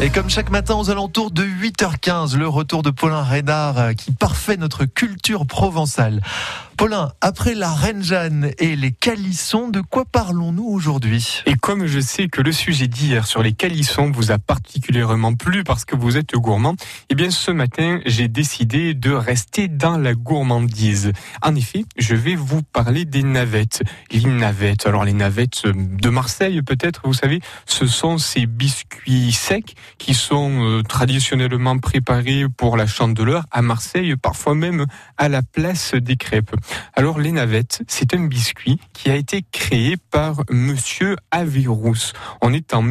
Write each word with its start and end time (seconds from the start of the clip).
Et 0.00 0.10
comme 0.10 0.30
chaque 0.30 0.50
matin 0.50 0.76
aux 0.76 0.90
alentours 0.90 1.32
de 1.32 1.42
8h15, 1.42 2.36
le 2.36 2.46
retour 2.46 2.84
de 2.84 2.90
Paulin 2.90 3.24
Reynard 3.24 3.78
euh, 3.78 3.92
qui 3.94 4.12
parfait 4.12 4.56
notre 4.56 4.84
culture 4.84 5.44
provençale. 5.44 6.22
Paulin, 6.78 7.10
après 7.20 7.56
la 7.56 7.72
Reine 7.72 8.04
Jeanne 8.04 8.52
et 8.60 8.76
les 8.76 8.92
calissons, 8.92 9.66
de 9.66 9.80
quoi 9.80 10.04
parlons-nous 10.04 10.62
aujourd'hui? 10.62 11.42
Et 11.46 11.54
comme 11.54 11.86
je 11.86 11.98
sais 11.98 12.28
que 12.28 12.40
le 12.40 12.52
sujet 12.52 12.86
d'hier 12.86 13.26
sur 13.26 13.42
les 13.42 13.52
calissons 13.52 14.12
vous 14.12 14.30
a 14.30 14.38
particulièrement 14.38 15.34
plu 15.34 15.64
parce 15.64 15.84
que 15.84 15.96
vous 15.96 16.16
êtes 16.16 16.34
gourmand, 16.34 16.76
eh 17.10 17.16
bien 17.16 17.30
ce 17.30 17.50
matin 17.50 17.98
j'ai 18.06 18.28
décidé 18.28 18.94
de 18.94 19.10
rester 19.10 19.66
dans 19.66 19.98
la 19.98 20.14
gourmandise. 20.14 21.12
En 21.42 21.56
effet, 21.56 21.84
je 21.96 22.14
vais 22.14 22.36
vous 22.36 22.62
parler 22.62 23.04
des 23.04 23.24
navettes. 23.24 23.82
Les 24.12 24.22
navettes, 24.22 24.86
alors 24.86 25.04
les 25.04 25.14
navettes 25.14 25.64
de 25.66 26.08
Marseille 26.10 26.62
peut-être, 26.62 27.00
vous 27.02 27.12
savez, 27.12 27.40
ce 27.66 27.88
sont 27.88 28.18
ces 28.18 28.46
biscuits 28.46 29.32
secs 29.32 29.74
qui 29.98 30.14
sont 30.14 30.64
euh, 30.64 30.82
traditionnellement 30.84 31.76
préparés 31.78 32.46
pour 32.56 32.76
la 32.76 32.86
chandeleur 32.86 33.46
à 33.50 33.62
Marseille, 33.62 34.14
parfois 34.14 34.54
même 34.54 34.86
à 35.16 35.28
la 35.28 35.42
place 35.42 35.94
des 35.94 36.14
crêpes. 36.14 36.54
Alors 36.94 37.18
les 37.18 37.32
navettes, 37.32 37.82
c'est 37.88 38.14
un 38.14 38.26
biscuit 38.26 38.80
qui 38.92 39.10
a 39.10 39.16
été 39.16 39.44
créé 39.52 39.96
par 39.96 40.42
monsieur 40.50 41.16
Averrousse. 41.30 42.12
On 42.42 42.52
est 42.52 42.74
en 42.74 42.82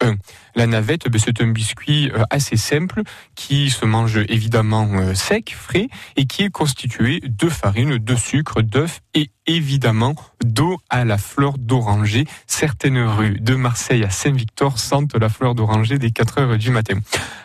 1781. 0.00 0.16
La 0.56 0.66
navette, 0.66 1.08
ben, 1.08 1.18
c'est 1.18 1.40
un 1.40 1.48
biscuit 1.48 2.10
euh, 2.10 2.24
assez 2.30 2.56
simple 2.56 3.02
qui 3.34 3.70
se 3.70 3.84
mange 3.84 4.18
évidemment 4.28 4.88
euh, 4.94 5.14
sec, 5.14 5.54
frais 5.56 5.88
et 6.16 6.26
qui 6.26 6.42
est 6.42 6.50
constitué 6.50 7.20
de 7.20 7.48
farine, 7.48 7.98
de 7.98 8.14
sucre, 8.16 8.62
d'œufs 8.62 9.00
et 9.14 9.30
évidemment 9.46 10.14
d'eau 10.44 10.78
à 10.90 11.04
la 11.04 11.18
fleur 11.18 11.58
d'oranger. 11.58 12.26
Certaines 12.46 12.98
rues 12.98 13.38
de 13.40 13.54
Marseille 13.54 14.04
à 14.04 14.10
Saint-Victor 14.10 14.78
sentent 14.78 15.14
la 15.14 15.28
fleur 15.28 15.54
d'oranger 15.54 15.98
dès 15.98 16.10
4 16.10 16.38
heures 16.38 16.58
du 16.58 16.70
matin. 16.70 16.98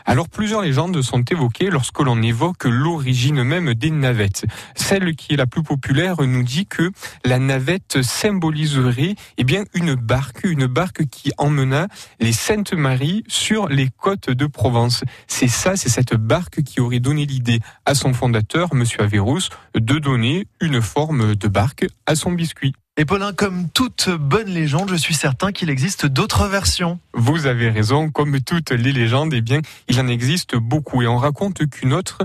Alors 0.06 0.30
plusieurs 0.30 0.61
légendes 0.61 1.02
sont 1.02 1.23
évoquées 1.23 1.70
lorsque 1.70 2.00
l'on 2.00 2.22
évoque 2.22 2.66
l'origine 2.66 3.44
même 3.44 3.73
des 3.73 3.89
navettes. 3.89 4.45
Celle 4.76 5.16
qui 5.16 5.33
est 5.33 5.38
la 5.38 5.48
plus 5.48 5.64
populaire 5.64 6.22
nous 6.22 6.44
dit 6.44 6.67
que 6.67 6.92
la 7.23 7.39
navette 7.39 8.03
symboliserait 8.03 9.16
eh 9.38 9.44
bien 9.44 9.64
une 9.73 9.95
barque, 9.95 10.44
une 10.44 10.67
barque 10.67 11.06
qui 11.08 11.31
emmena 11.38 11.88
les 12.20 12.33
Saintes 12.48 12.74
Maries 12.74 13.24
sur 13.28 13.70
les 13.70 13.90
côtes 13.90 14.30
de 14.30 14.46
Provence. 14.46 15.04
C'est 15.26 15.48
ça, 15.48 15.76
c'est 15.76 15.90
cette 15.90 16.14
barque 16.14 16.62
qui 16.62 16.80
aurait 16.80 17.00
donné 17.00 17.26
l'idée 17.26 17.60
à 17.86 17.96
son 17.96 18.14
fondateur, 18.14 18.76
monsieur 18.76 19.02
Averrousse, 19.02 19.50
de 19.74 19.98
donner 19.98 20.46
une 20.62 20.80
forme 20.80 21.34
de 21.34 21.48
barque 21.48 21.88
à 22.06 22.14
son 22.14 22.34
biscuit. 22.34 22.76
Et 22.98 23.04
Paulin, 23.04 23.34
comme 23.34 23.68
toute 23.74 24.10
bonne 24.10 24.48
légende, 24.48 24.90
je 24.90 24.96
suis 24.96 25.16
certain 25.16 25.52
qu'il 25.52 25.70
existe 25.70 26.06
d'autres 26.06 26.48
versions. 26.48 26.98
Vous 27.14 27.46
avez 27.46 27.70
raison, 27.70 28.10
comme 28.10 28.40
toutes 28.40 28.72
les 28.72 28.94
légendes, 28.94 29.34
eh 29.34 29.42
bien, 29.42 29.60
il 29.90 30.00
en 30.00 30.08
existe 30.08 30.56
beaucoup. 30.56 31.02
Et 31.02 31.08
on 31.08 31.18
raconte 31.18 31.70
qu'une 31.70 31.92
autre 31.92 32.20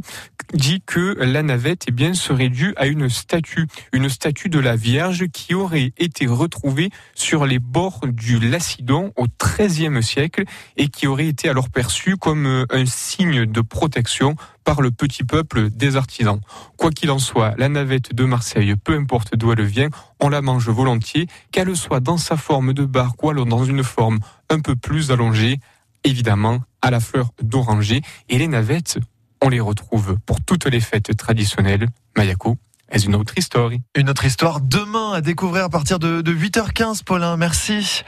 dit 0.55 0.81
que 0.87 1.17
la 1.19 1.43
navette, 1.43 1.87
eh 1.89 1.91
bien, 1.91 2.15
serait 2.15 2.51
due 2.51 2.73
à 2.77 2.87
une 2.87 3.09
statue, 3.09 3.67
une 3.93 4.09
statue 4.09 4.48
de 4.48 4.61
la 4.61 4.77
Vierge 4.77 5.27
qui 5.33 5.55
aurait 5.55 5.93
été 5.98 6.29
retrouvée 6.29 6.91
sur 7.17 7.47
les 7.47 7.59
bords 7.59 8.03
du 8.07 8.39
Lacidon 8.39 9.13
au 9.17 9.27
XIIIe 9.43 10.01
siècle 10.05 10.45
et 10.77 10.87
qui 10.87 11.09
aurait 11.09 11.27
été 11.27 11.48
alors 11.48 11.69
perçue 11.69 12.17
comme 12.17 12.65
un 12.71 12.87
signe 12.87 13.45
de 13.45 13.61
protection 13.61 14.37
par 14.64 14.80
le 14.80 14.91
petit 14.91 15.25
peuple 15.25 15.70
des 15.70 15.97
artisans. 15.97 16.41
Quoi 16.77 16.91
qu'il 16.91 17.11
en 17.11 17.19
soit, 17.19 17.55
la 17.58 17.69
navette 17.69 18.14
de 18.14 18.25
Marseille, 18.25 18.75
peu 18.77 18.94
importe 18.94 19.36
d'où 19.36 19.52
elle 19.52 19.64
vient, 19.64 19.89
on 20.20 20.28
la 20.28 20.42
mange 20.42 20.69
volontiers, 20.69 21.27
qu'elle 21.52 21.75
soit 21.77 22.00
dans 22.00 22.17
sa 22.17 22.36
forme 22.36 22.72
de 22.72 22.84
barque 22.84 23.22
ou 23.22 23.30
alors 23.30 23.47
dans 23.47 23.64
une 23.64 23.83
forme 23.83 24.19
un 24.48 24.61
peu 24.61 24.77
plus 24.77 25.11
allongée, 25.11 25.61
évidemment 26.05 26.61
à 26.83 26.91
la 26.91 27.00
fleur 27.00 27.30
d'oranger. 27.42 28.02
Et 28.28 28.39
les 28.39 28.48
navettes, 28.48 28.98
on 29.42 29.48
les 29.48 29.61
retrouve 29.61 30.18
pour 30.27 30.40
toutes 30.40 30.67
les 30.67 30.80
fêtes 30.80 31.17
traditionnelles. 31.17 31.89
Mayako 32.17 32.56
est 32.90 33.05
une 33.05 33.14
autre 33.14 33.35
histoire. 33.36 33.70
Une 33.95 34.11
autre 34.11 34.24
histoire 34.24 34.61
demain 34.61 35.12
à 35.12 35.20
découvrir 35.20 35.64
à 35.64 35.68
partir 35.68 35.98
de, 35.98 36.20
de 36.20 36.35
8h15, 36.35 37.05
Paulin. 37.05 37.36
Merci. 37.36 38.02